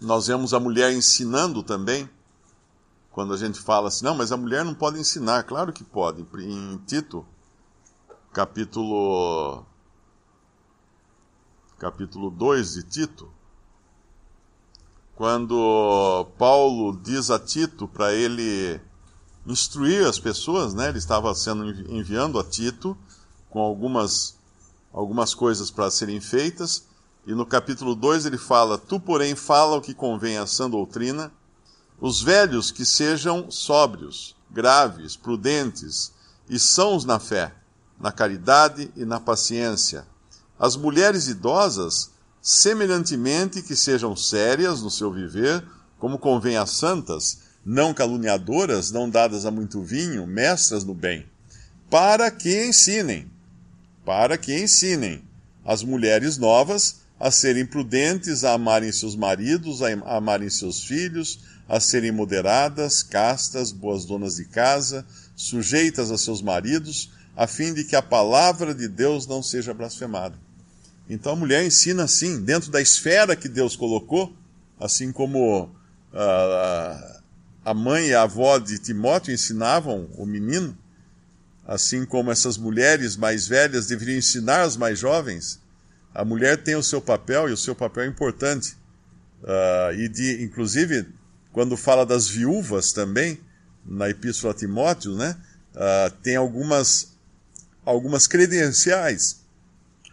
Nós 0.00 0.26
vemos 0.26 0.52
a 0.52 0.60
mulher 0.60 0.92
ensinando 0.92 1.62
também, 1.62 2.08
quando 3.10 3.32
a 3.32 3.36
gente 3.36 3.58
fala 3.58 3.88
assim, 3.88 4.04
não, 4.04 4.14
mas 4.14 4.30
a 4.30 4.36
mulher 4.36 4.64
não 4.64 4.74
pode 4.74 5.00
ensinar. 5.00 5.42
Claro 5.44 5.72
que 5.72 5.82
pode. 5.82 6.26
Em 6.38 6.76
Tito, 6.86 7.26
capítulo 8.32 9.64
capítulo 11.78 12.30
2 12.30 12.74
de 12.74 12.82
Tito, 12.82 13.30
quando 15.14 16.26
Paulo 16.38 16.98
diz 17.02 17.30
a 17.30 17.38
Tito 17.38 17.88
para 17.88 18.12
ele 18.12 18.78
instruir 19.46 20.06
as 20.06 20.18
pessoas, 20.18 20.74
né? 20.74 20.88
Ele 20.88 20.98
estava 20.98 21.34
sendo 21.34 21.64
enviando 21.90 22.38
a 22.38 22.44
Tito 22.44 22.96
com 23.48 23.60
algumas 23.60 24.36
algumas 24.92 25.34
coisas 25.34 25.70
para 25.70 25.90
serem 25.90 26.20
feitas, 26.20 26.86
e 27.26 27.34
no 27.34 27.44
capítulo 27.44 27.96
2 27.96 28.24
ele 28.24 28.38
fala: 28.38 28.78
Tu, 28.78 29.00
porém, 29.00 29.34
fala 29.34 29.76
o 29.76 29.80
que 29.80 29.92
convém 29.92 30.38
à 30.38 30.46
sã 30.46 30.70
doutrina, 30.70 31.32
os 32.00 32.22
velhos 32.22 32.70
que 32.70 32.84
sejam 32.84 33.50
sóbrios, 33.50 34.36
graves, 34.50 35.16
prudentes, 35.16 36.12
e 36.48 36.58
sãos 36.58 37.04
na 37.04 37.18
fé, 37.18 37.52
na 37.98 38.12
caridade 38.12 38.92
e 38.94 39.04
na 39.04 39.18
paciência. 39.18 40.06
As 40.56 40.76
mulheres 40.76 41.26
idosas, 41.26 42.12
semelhantemente 42.40 43.60
que 43.60 43.74
sejam 43.74 44.14
sérias 44.14 44.80
no 44.80 44.90
seu 44.90 45.12
viver, 45.12 45.64
como 45.98 46.18
convém 46.18 46.56
às 46.56 46.70
santas, 46.70 47.40
não 47.64 47.92
caluniadoras, 47.92 48.92
não 48.92 49.10
dadas 49.10 49.44
a 49.44 49.50
muito 49.50 49.82
vinho, 49.82 50.24
mestras 50.24 50.84
no 50.84 50.94
bem, 50.94 51.26
para 51.90 52.30
que 52.30 52.66
ensinem, 52.68 53.28
para 54.04 54.38
que 54.38 54.56
ensinem? 54.56 55.24
As 55.64 55.82
mulheres 55.82 56.38
novas 56.38 57.05
a 57.18 57.30
serem 57.30 57.64
prudentes, 57.64 58.44
a 58.44 58.52
amarem 58.52 58.92
seus 58.92 59.16
maridos, 59.16 59.82
a 59.82 59.88
amarem 60.16 60.50
seus 60.50 60.84
filhos, 60.84 61.40
a 61.68 61.80
serem 61.80 62.12
moderadas, 62.12 63.02
castas, 63.02 63.72
boas 63.72 64.04
donas 64.04 64.36
de 64.36 64.44
casa, 64.44 65.04
sujeitas 65.34 66.10
a 66.10 66.18
seus 66.18 66.42
maridos, 66.42 67.10
a 67.36 67.46
fim 67.46 67.74
de 67.74 67.84
que 67.84 67.96
a 67.96 68.02
palavra 68.02 68.74
de 68.74 68.88
Deus 68.88 69.26
não 69.26 69.42
seja 69.42 69.74
blasfemada. 69.74 70.38
Então 71.08 71.32
a 71.32 71.36
mulher 71.36 71.64
ensina 71.64 72.04
assim, 72.04 72.40
dentro 72.40 72.70
da 72.70 72.80
esfera 72.80 73.36
que 73.36 73.48
Deus 73.48 73.76
colocou, 73.76 74.34
assim 74.78 75.12
como 75.12 75.64
uh, 75.64 77.20
a 77.64 77.74
mãe 77.74 78.08
e 78.08 78.14
a 78.14 78.22
avó 78.22 78.58
de 78.58 78.78
Timóteo 78.78 79.32
ensinavam 79.32 80.08
o 80.16 80.26
menino, 80.26 80.76
assim 81.66 82.04
como 82.04 82.30
essas 82.30 82.56
mulheres 82.56 83.16
mais 83.16 83.48
velhas 83.48 83.86
deveriam 83.86 84.18
ensinar 84.18 84.62
as 84.62 84.76
mais 84.76 84.98
jovens, 84.98 85.60
a 86.14 86.24
mulher 86.24 86.62
tem 86.62 86.74
o 86.76 86.82
seu 86.82 87.00
papel 87.00 87.48
e 87.48 87.52
o 87.52 87.56
seu 87.56 87.74
papel 87.74 88.04
é 88.04 88.06
importante. 88.06 88.76
Uh, 89.42 89.92
e 89.94 90.08
de, 90.08 90.42
inclusive, 90.42 91.06
quando 91.52 91.76
fala 91.76 92.04
das 92.04 92.28
viúvas 92.28 92.92
também, 92.92 93.38
na 93.84 94.08
Epístola 94.08 94.52
a 94.52 94.56
Timóteo, 94.56 95.14
né, 95.14 95.36
uh, 95.74 96.10
tem 96.22 96.36
algumas, 96.36 97.16
algumas 97.84 98.26
credenciais. 98.26 99.44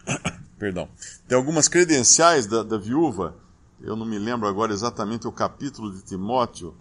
Perdão. 0.59 0.88
Tem 1.27 1.38
algumas 1.38 1.67
credenciais 1.67 2.45
da, 2.45 2.63
da 2.63 2.77
viúva. 2.77 3.35
Eu 3.81 3.95
não 3.95 4.05
me 4.05 4.17
lembro 4.17 4.47
agora 4.47 4.71
exatamente 4.71 5.27
o 5.27 5.31
capítulo 5.31 5.93
de 5.93 6.01
Timóteo. 6.03 6.75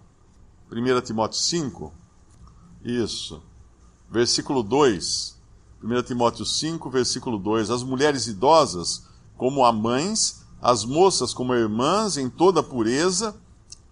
1 0.71 1.01
Timóteo 1.01 1.39
5. 1.39 1.93
Isso. 2.85 3.43
Versículo 4.11 4.63
2. 4.63 5.37
1 5.83 6.03
Timóteo 6.05 6.45
5, 6.45 6.89
versículo 6.91 7.39
2: 7.39 7.71
As 7.71 7.83
mulheres 7.83 8.29
idosas, 8.29 9.05
como 9.37 9.65
a 9.65 9.73
mães, 9.73 10.43
as 10.61 10.85
moças 10.85 11.35
como 11.35 11.55
irmãs, 11.55 12.17
em 12.17 12.31
toda 12.31 12.63
pureza, 12.63 13.35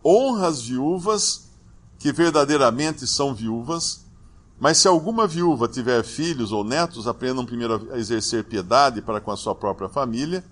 honra 0.05 0.47
as 0.47 0.63
viúvas, 0.63 1.51
que 1.99 2.13
verdadeiramente 2.13 3.07
são 3.07 3.35
viúvas. 3.35 4.07
Mas 4.59 4.79
se 4.79 4.87
alguma 4.87 5.27
viúva 5.27 5.67
tiver 5.67 6.05
filhos 6.05 6.53
ou 6.53 6.63
netos, 6.63 7.09
aprendam 7.09 7.45
primeiro 7.45 7.89
a 7.93 7.99
exercer 7.99 8.45
piedade 8.45 9.03
para 9.03 9.21
com 9.21 9.33
a 9.33 9.37
sua 9.37 9.55
própria 9.55 9.89
família 9.89 10.45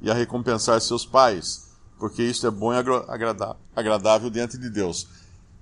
e 0.00 0.10
a 0.10 0.14
recompensar 0.14 0.80
seus 0.80 1.04
pais, 1.04 1.68
porque 1.98 2.22
isto 2.22 2.46
é 2.46 2.50
bom 2.50 2.72
e 2.72 2.76
agradável 3.74 4.30
diante 4.30 4.56
de 4.56 4.70
Deus. 4.70 5.08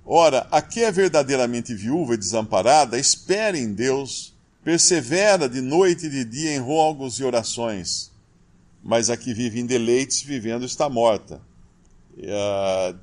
Ora, 0.05 0.47
a 0.53 0.63
que 0.63 0.81
é 0.85 0.93
verdadeiramente 0.93 1.75
viúva 1.75 2.15
e 2.15 2.19
desamparada, 2.19 2.99
espere 2.99 3.59
em 3.59 3.73
Deus 3.73 4.36
persevera 4.67 5.49
de 5.49 5.61
noite 5.61 6.07
e 6.07 6.11
de 6.11 6.25
dia 6.25 6.53
em 6.53 6.59
rogos 6.59 7.21
e 7.21 7.23
orações, 7.23 8.11
mas 8.83 9.09
a 9.09 9.17
que 9.17 9.33
vive 9.33 9.61
em 9.61 9.65
deleites, 9.65 10.23
vivendo, 10.23 10.65
está 10.67 10.89
morta. 10.89 11.41
Uh, 12.19 12.99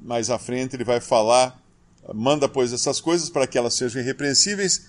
mais 0.00 0.30
à 0.30 0.38
frente 0.38 0.76
ele 0.76 0.84
vai 0.84 1.00
falar, 1.00 1.60
manda, 2.14 2.48
pois, 2.48 2.72
essas 2.72 3.00
coisas 3.00 3.28
para 3.28 3.48
que 3.48 3.58
elas 3.58 3.74
sejam 3.74 4.00
irrepreensíveis, 4.00 4.86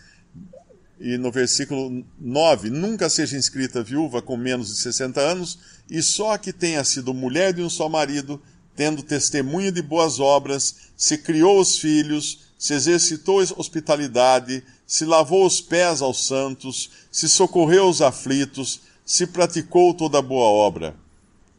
e 0.99 1.17
no 1.17 1.31
versículo 1.31 2.05
9, 2.19 2.69
nunca 2.69 3.09
seja 3.09 3.35
inscrita 3.35 3.81
viúva 3.81 4.21
com 4.21 4.37
menos 4.37 4.67
de 4.67 4.75
60 4.75 5.19
anos, 5.19 5.57
e 5.89 5.99
só 6.03 6.33
a 6.33 6.37
que 6.37 6.53
tenha 6.53 6.83
sido 6.83 7.11
mulher 7.11 7.53
de 7.53 7.63
um 7.63 7.69
só 7.71 7.89
marido, 7.89 8.39
tendo 8.75 9.01
testemunho 9.01 9.71
de 9.71 9.81
boas 9.81 10.19
obras, 10.19 10.75
se 10.95 11.17
criou 11.17 11.59
os 11.59 11.79
filhos, 11.79 12.53
se 12.55 12.75
exercitou 12.75 13.41
hospitalidade, 13.57 14.63
se 14.85 15.05
lavou 15.05 15.45
os 15.45 15.61
pés 15.61 16.01
aos 16.01 16.27
santos, 16.27 16.91
se 17.11 17.27
socorreu 17.29 17.87
os 17.87 18.01
aflitos, 18.01 18.81
se 19.05 19.27
praticou 19.27 19.93
toda 19.93 20.21
boa 20.21 20.47
obra. 20.47 20.95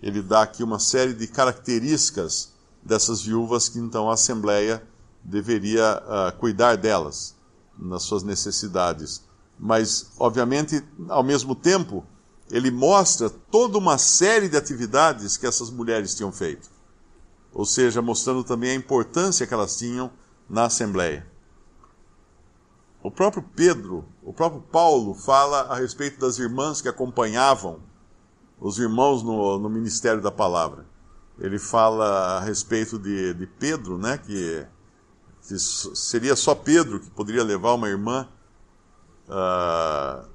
Ele 0.02 0.22
dá 0.22 0.42
aqui 0.42 0.62
uma 0.62 0.78
série 0.78 1.14
de 1.14 1.26
características 1.26 2.52
dessas 2.82 3.22
viúvas 3.22 3.68
que 3.68 3.78
então 3.78 4.10
a 4.10 4.14
Assembleia 4.14 4.82
deveria 5.22 6.02
uh, 6.02 6.38
cuidar 6.38 6.76
delas, 6.76 7.34
nas 7.78 8.02
suas 8.02 8.22
necessidades. 8.22 9.22
Mas, 9.58 10.10
obviamente, 10.18 10.82
ao 11.08 11.22
mesmo 11.22 11.54
tempo, 11.54 12.04
ele 12.50 12.70
mostra 12.70 13.30
toda 13.30 13.78
uma 13.78 13.96
série 13.98 14.48
de 14.48 14.56
atividades 14.56 15.37
que 15.37 15.46
essas 15.46 15.70
mulheres 15.70 16.14
tinham 16.14 16.30
feito. 16.30 16.68
Ou 17.52 17.64
seja, 17.64 18.02
mostrando 18.02 18.44
também 18.44 18.70
a 18.70 18.74
importância 18.74 19.46
que 19.46 19.54
elas 19.54 19.76
tinham 19.76 20.10
na 20.48 20.64
Assembleia. 20.64 21.26
O 23.04 23.10
próprio 23.10 23.42
Pedro, 23.42 24.02
o 24.22 24.32
próprio 24.32 24.62
Paulo 24.62 25.12
fala 25.12 25.64
a 25.64 25.74
respeito 25.74 26.18
das 26.18 26.38
irmãs 26.38 26.80
que 26.80 26.88
acompanhavam 26.88 27.80
os 28.58 28.78
irmãos 28.78 29.22
no, 29.22 29.58
no 29.58 29.68
ministério 29.68 30.22
da 30.22 30.30
palavra. 30.30 30.86
Ele 31.38 31.58
fala 31.58 32.38
a 32.38 32.40
respeito 32.40 32.98
de, 32.98 33.34
de 33.34 33.46
Pedro, 33.46 33.98
né, 33.98 34.16
que, 34.16 34.66
que, 35.46 35.58
seria 35.58 36.34
só 36.34 36.54
Pedro 36.54 36.98
que 36.98 37.10
poderia 37.10 37.44
levar 37.44 37.74
uma 37.74 37.90
irmã. 37.90 38.26
Uh, 39.28 40.26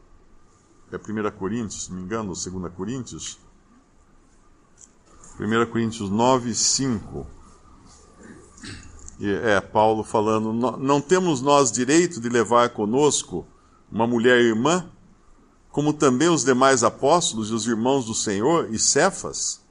é 0.91 0.97
1 0.97 1.32
Coríntios, 1.39 1.86
se 1.86 1.89
não 1.89 1.97
me 1.97 2.03
engano, 2.03 2.27
2 2.27 2.71
Coríntios. 2.75 3.39
1 5.39 5.71
Coríntios 5.71 6.08
9, 6.08 6.53
5 6.53 7.38
é 9.27 9.60
Paulo 9.60 10.03
falando: 10.03 10.53
não 10.53 11.01
temos 11.01 11.41
nós 11.41 11.71
direito 11.71 12.21
de 12.21 12.29
levar 12.29 12.69
conosco 12.69 13.45
uma 13.91 14.08
mulher 14.08 14.39
irmã, 14.39 14.89
como 15.71 15.91
também 15.91 16.29
os 16.29 16.45
demais 16.45 16.84
apóstolos 16.84 17.49
e 17.49 17.53
os 17.53 17.67
irmãos 17.67 18.05
do 18.05 18.13
Senhor 18.13 18.73
e 18.73 18.79
Cefas? 18.79 19.62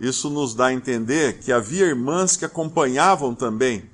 Isso 0.00 0.30
nos 0.30 0.54
dá 0.54 0.66
a 0.66 0.72
entender 0.72 1.40
que 1.40 1.52
havia 1.52 1.84
irmãs 1.84 2.36
que 2.36 2.44
acompanhavam 2.44 3.34
também 3.34 3.90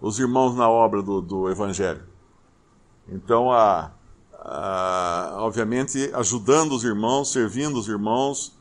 os 0.00 0.18
irmãos 0.18 0.54
na 0.54 0.68
obra 0.68 1.02
do, 1.02 1.20
do 1.22 1.48
Evangelho. 1.48 2.02
Então, 3.08 3.52
a, 3.52 3.92
a, 4.40 5.36
obviamente, 5.38 6.10
ajudando 6.12 6.72
os 6.72 6.84
irmãos, 6.84 7.30
servindo 7.30 7.78
os 7.78 7.88
irmãos, 7.88 8.52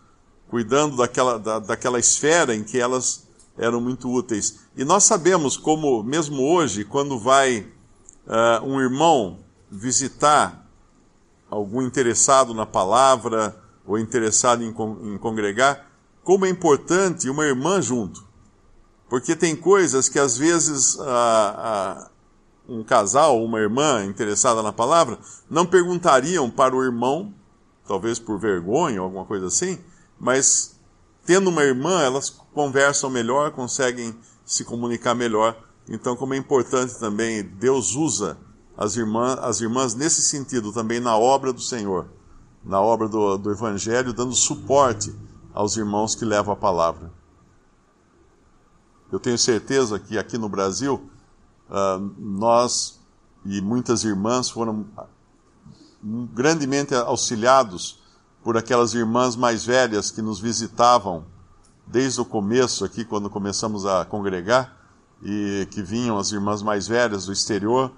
cuidando 0.48 0.96
daquela, 0.96 1.40
da, 1.40 1.60
daquela 1.60 2.00
esfera 2.00 2.56
em 2.56 2.64
que 2.64 2.80
elas 2.80 3.25
eram 3.58 3.80
muito 3.80 4.10
úteis. 4.12 4.60
E 4.76 4.84
nós 4.84 5.04
sabemos 5.04 5.58
como, 5.58 6.04
mesmo 6.04 6.44
hoje, 6.44 6.84
quando 6.84 7.18
vai 7.18 7.68
uh, 8.28 8.66
um 8.66 8.80
irmão 8.82 9.40
visitar 9.72 10.66
algum 11.50 11.82
interessado 11.82 12.54
na 12.54 12.66
palavra 12.66 13.56
ou 13.86 13.98
interessado 13.98 14.64
em, 14.64 14.70
em 14.70 15.18
congregar, 15.18 15.90
como 16.24 16.46
é 16.46 16.50
importante 16.50 17.30
uma 17.30 17.46
irmã 17.46 17.82
junto. 17.82 18.26
Porque 19.08 19.36
tem 19.36 19.56
coisas 19.56 20.10
que 20.10 20.20
às 20.20 20.38
vezes 20.38 20.96
uh, 20.96 21.02
uh, 21.04 22.10
um 22.68 22.84
casal 22.84 23.44
uma 23.44 23.60
irmã 23.60 24.04
interessada 24.04 24.64
na 24.64 24.74
palavra 24.74 25.20
não 25.50 25.66
perguntariam 25.66 26.50
para 26.50 26.76
o 26.76 26.84
irmão, 26.84 27.34
talvez 27.88 28.18
por 28.18 28.40
vergonha 28.40 29.00
ou 29.00 29.06
alguma 29.06 29.26
coisa 29.26 29.46
assim, 29.46 29.80
mas 30.20 30.75
tendo 31.26 31.50
uma 31.50 31.64
irmã, 31.64 32.02
elas 32.02 32.30
conversam 32.30 33.10
melhor, 33.10 33.52
conseguem 33.52 34.16
se 34.46 34.64
comunicar 34.64 35.16
melhor. 35.16 35.58
Então, 35.90 36.16
como 36.16 36.34
é 36.34 36.38
importante 36.38 36.98
também, 37.00 37.44
Deus 37.44 37.96
usa 37.96 38.38
as 38.78 38.96
irmãs, 38.96 39.40
as 39.40 39.62
irmãs 39.62 39.96
nesse 39.96 40.22
sentido 40.22 40.72
também 40.72 41.00
na 41.00 41.18
obra 41.18 41.52
do 41.52 41.62
Senhor, 41.62 42.08
na 42.64 42.80
obra 42.80 43.08
do, 43.08 43.38
do 43.38 43.52
Evangelho, 43.52 44.14
dando 44.14 44.34
suporte 44.36 45.14
aos 45.54 45.78
irmãos 45.78 46.14
que 46.14 46.26
levam 46.26 46.54
a 46.54 46.58
palavra. 46.58 47.12
Eu 49.12 49.20
tenho 49.20 49.38
certeza 49.38 50.00
que 50.00 50.18
aqui 50.18 50.38
no 50.38 50.50
Brasil, 50.50 51.10
uh, 51.70 52.14
nós 52.18 53.00
e 53.46 53.62
muitas 53.62 54.04
irmãs 54.04 54.50
foram 54.50 54.86
grandemente 56.34 56.94
auxiliados 56.94 58.04
por 58.46 58.56
aquelas 58.56 58.94
irmãs 58.94 59.36
mais 59.36 59.66
velhas 59.66 60.12
que 60.12 60.22
nos 60.22 60.40
visitavam 60.40 61.26
desde 61.88 62.22
o 62.22 62.26
começo 62.26 62.86
aqui, 62.86 63.04
quando 63.04 63.28
começamos 63.28 63.88
a 63.88 64.06
congregar, 64.06 64.86
e 65.24 65.68
que 65.72 65.82
vinham 65.82 66.16
as 66.20 66.32
irmãs 66.32 66.62
mais 66.62 66.88
velhas 66.88 67.26
do 67.26 67.34
exterior 67.34 67.92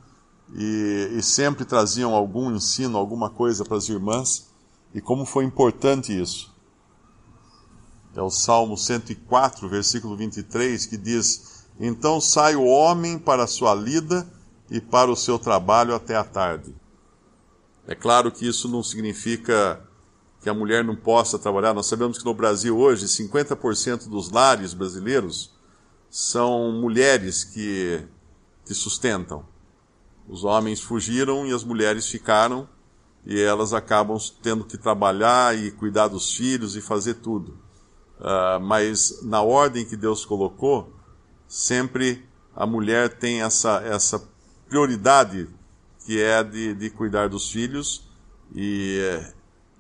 e, 0.56 1.12
e 1.18 1.22
sempre 1.22 1.66
traziam 1.66 2.16
algum 2.16 2.50
ensino, 2.50 2.98
alguma 2.98 3.30
coisa 3.30 3.66
para 3.66 3.76
as 3.76 3.90
irmãs, 3.90 4.48
e 4.94 5.02
como 5.02 5.26
foi 5.26 5.44
importante 5.44 6.18
isso. 6.18 6.56
É 8.16 8.22
o 8.22 8.30
Salmo 8.30 8.78
104, 8.78 9.68
versículo 9.68 10.16
23, 10.16 10.86
que 10.86 10.96
diz: 10.96 11.66
Então 11.78 12.22
sai 12.22 12.56
o 12.56 12.64
homem 12.64 13.20
para 13.20 13.44
a 13.44 13.48
sua 13.48 13.76
lida 13.76 14.26
e 14.72 14.80
para 14.80 15.12
o 15.12 15.16
seu 15.16 15.38
trabalho 15.38 15.94
até 15.94 16.16
a 16.16 16.24
tarde. 16.24 16.74
É 17.86 17.94
claro 17.94 18.32
que 18.32 18.48
isso 18.48 18.70
não 18.70 18.82
significa 18.82 19.86
que 20.42 20.50
a 20.50 20.54
mulher 20.54 20.84
não 20.84 20.96
possa 20.96 21.40
trabalhar. 21.40 21.74
Nós 21.74 21.88
sabemos 21.88 22.18
que 22.18 22.26
no 22.26 22.34
Brasil 22.34 22.78
hoje, 22.78 23.06
50% 23.06 24.08
dos 24.08 24.32
lares 24.32 24.74
brasileiros 24.74 25.54
são 26.10 26.72
mulheres 26.72 27.44
que, 27.44 28.04
que 28.66 28.74
sustentam. 28.74 29.46
Os 30.28 30.44
homens 30.44 30.82
fugiram 30.82 31.46
e 31.46 31.54
as 31.54 31.64
mulheres 31.64 32.08
ficaram, 32.08 32.68
e 33.26 33.40
elas 33.40 33.74
acabam 33.74 34.18
tendo 34.42 34.64
que 34.64 34.78
trabalhar 34.78 35.58
e 35.58 35.72
cuidar 35.72 36.08
dos 36.08 36.34
filhos 36.34 36.76
e 36.76 36.82
fazer 36.82 37.16
tudo. 37.16 37.58
Uh, 38.20 38.60
mas 38.62 39.22
na 39.22 39.42
ordem 39.42 39.86
que 39.86 39.96
Deus 39.96 40.26
colocou, 40.26 40.94
sempre 41.48 42.26
a 42.56 42.66
mulher 42.66 43.18
tem 43.18 43.42
essa, 43.42 43.82
essa 43.86 44.28
prioridade 44.68 45.48
que 46.06 46.22
é 46.22 46.44
de, 46.44 46.74
de 46.74 46.90
cuidar 46.90 47.30
dos 47.30 47.52
filhos 47.52 48.08
e, 48.56 49.22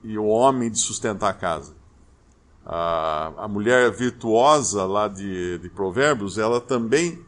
e 0.08 0.17
o 0.17 0.26
homem 0.26 0.72
de 0.72 0.80
sustentar 0.80 1.30
a 1.30 1.34
casa. 1.34 1.76
A, 2.65 3.34
a 3.38 3.48
mulher 3.48 3.91
virtuosa 3.91 4.86
lá 4.86 5.10
de, 5.10 5.58
de 5.58 5.70
Provérbios, 5.70 6.38
ela 6.38 6.62
também 6.62 7.20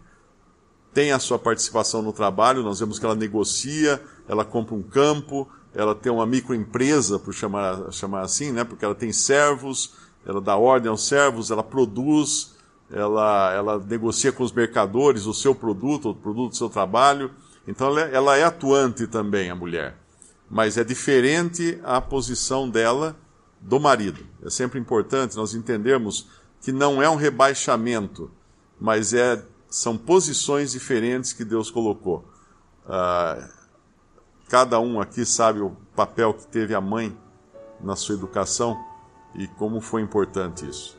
tem 0.93 1.11
a 1.11 1.19
sua 1.19 1.37
participação 1.37 2.01
no 2.01 2.13
trabalho, 2.13 2.63
nós 2.63 2.79
vemos 2.79 2.97
que 2.97 3.05
ela 3.05 3.15
negocia, 3.15 4.01
ela 4.27 4.45
compra 4.45 4.75
um 4.75 4.81
campo, 4.81 5.47
ela 5.75 5.93
tem 5.93 6.11
uma 6.11 6.25
microempresa, 6.25 7.19
por 7.19 7.33
chamar, 7.33 7.91
chamar 7.91 8.21
assim, 8.21 8.51
né? 8.51 8.63
porque 8.63 8.85
ela 8.85 8.95
tem 8.95 9.11
servos, 9.11 9.93
ela 10.25 10.39
dá 10.39 10.55
ordem 10.55 10.89
aos 10.89 11.05
servos, 11.05 11.51
ela 11.51 11.63
produz, 11.63 12.55
ela, 12.89 13.53
ela 13.53 13.77
negocia 13.77 14.31
com 14.31 14.43
os 14.43 14.53
mercadores 14.53 15.25
o 15.25 15.33
seu 15.33 15.53
produto, 15.53 16.11
o 16.11 16.15
produto 16.15 16.51
do 16.51 16.57
seu 16.57 16.69
trabalho. 16.69 17.31
Então 17.67 17.87
ela 17.87 18.01
é, 18.01 18.15
ela 18.15 18.37
é 18.37 18.43
atuante 18.43 19.05
também, 19.05 19.49
a 19.49 19.55
mulher. 19.55 19.98
Mas 20.49 20.77
é 20.77 20.83
diferente 20.83 21.79
a 21.83 22.01
posição 22.01 22.69
dela 22.69 23.15
do 23.61 23.79
marido. 23.79 24.25
É 24.43 24.49
sempre 24.49 24.79
importante 24.79 25.35
nós 25.35 25.53
entendermos 25.53 26.27
que 26.61 26.71
não 26.71 27.01
é 27.01 27.09
um 27.09 27.15
rebaixamento, 27.15 28.31
mas 28.79 29.13
é, 29.13 29.43
são 29.69 29.97
posições 29.97 30.71
diferentes 30.71 31.33
que 31.33 31.45
Deus 31.45 31.69
colocou. 31.69 32.27
Ah, 32.85 33.49
cada 34.47 34.79
um 34.79 34.99
aqui 34.99 35.25
sabe 35.25 35.59
o 35.59 35.71
papel 35.95 36.33
que 36.33 36.47
teve 36.47 36.73
a 36.73 36.81
mãe 36.81 37.15
na 37.79 37.95
sua 37.95 38.15
educação 38.15 38.77
e 39.35 39.47
como 39.47 39.79
foi 39.79 40.01
importante 40.01 40.67
isso. 40.67 40.98